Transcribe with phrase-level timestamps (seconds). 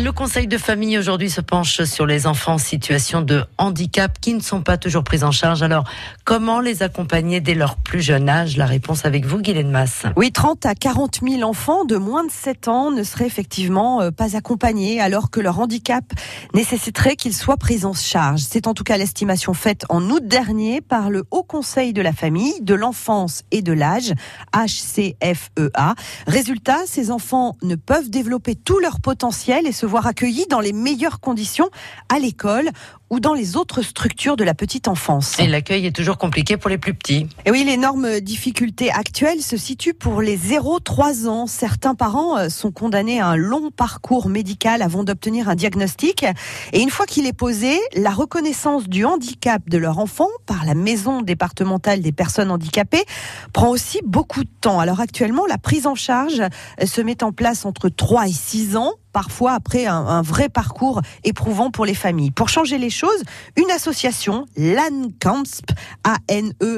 [0.00, 4.32] Le conseil de famille aujourd'hui se penche sur les enfants en situation de handicap qui
[4.32, 5.64] ne sont pas toujours pris en charge.
[5.64, 5.82] Alors,
[6.22, 8.56] comment les accompagner dès leur plus jeune âge?
[8.56, 10.04] La réponse avec vous, Guylaine Masse.
[10.14, 14.12] Oui, 30 à 40 000 enfants de moins de 7 ans ne seraient effectivement euh,
[14.12, 16.04] pas accompagnés alors que leur handicap
[16.54, 18.42] nécessiterait qu'ils soient pris en charge.
[18.48, 22.12] C'est en tout cas l'estimation faite en août dernier par le Haut Conseil de la
[22.12, 24.14] famille, de l'enfance et de l'âge,
[24.54, 25.96] HCFEA.
[26.28, 30.72] Résultat, ces enfants ne peuvent développer tout leur potentiel et se voir accueillis dans les
[30.72, 31.70] meilleures conditions
[32.08, 32.70] à l'école
[33.10, 35.38] ou dans les autres structures de la petite enfance.
[35.38, 37.26] Et l'accueil est toujours compliqué pour les plus petits.
[37.46, 41.46] Et oui, l'énorme difficulté actuelle se situe pour les 0-3 ans.
[41.46, 46.24] Certains parents euh, sont condamnés à un long parcours médical avant d'obtenir un diagnostic.
[46.72, 50.74] Et une fois qu'il est posé, la reconnaissance du handicap de leur enfant par la
[50.74, 53.04] maison départementale des personnes handicapées
[53.52, 54.80] prend aussi beaucoup de temps.
[54.80, 58.76] Alors actuellement, la prise en charge euh, se met en place entre 3 et 6
[58.76, 62.30] ans parfois après un, vrai parcours éprouvant pour les familles.
[62.30, 63.24] Pour changer les choses,
[63.56, 65.72] une association, l'ANCAMSP,
[66.04, 66.68] A-N-E-C-A-M-S-P,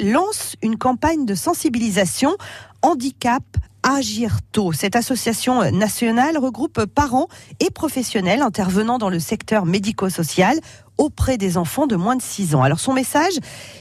[0.00, 2.36] lance une campagne de sensibilisation
[2.82, 3.44] handicap
[3.92, 4.70] Agir tôt.
[4.70, 7.26] Cette association nationale regroupe parents
[7.58, 10.60] et professionnels intervenant dans le secteur médico-social
[10.96, 12.62] auprès des enfants de moins de 6 ans.
[12.62, 13.32] Alors son message,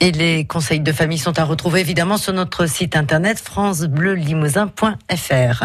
[0.00, 5.64] Et les conseils de famille sont à retrouver évidemment sur notre site internet francebleulimousin.fr.